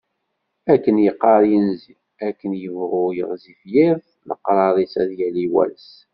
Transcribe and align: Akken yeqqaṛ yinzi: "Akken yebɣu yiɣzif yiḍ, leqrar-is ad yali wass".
Akken 0.73 0.97
yeqqaṛ 1.05 1.41
yinzi: 1.51 1.93
"Akken 2.27 2.51
yebɣu 2.61 3.03
yiɣzif 3.17 3.61
yiḍ, 3.73 4.01
leqrar-is 4.27 4.93
ad 5.01 5.09
yali 5.19 5.47
wass". 5.53 5.87